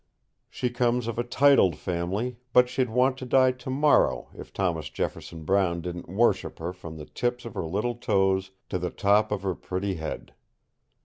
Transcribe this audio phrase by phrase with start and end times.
[0.49, 4.89] She comes of a titled family, but she'd want to die to morrow if Thomas
[4.89, 9.31] Jefferson Brown didn't worship her from the tips of her little toes to the top
[9.31, 10.33] of her pretty head.